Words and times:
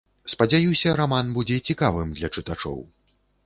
Спадзяюся, 0.31 0.95
раман 1.01 1.31
будзе 1.37 1.57
цікавым 1.67 2.17
для 2.19 2.33
чытачоў. 2.35 2.85